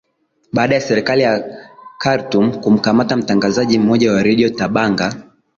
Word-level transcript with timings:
baada 0.53 0.75
ya 0.75 0.81
serikali 0.81 1.21
ya 1.23 1.41
khartum 1.99 2.61
kumkamata 2.61 3.17
mtangazaji 3.17 3.79
mmoja 3.79 4.13
wa 4.13 4.23
redio 4.23 4.49
tabanga 4.49 5.25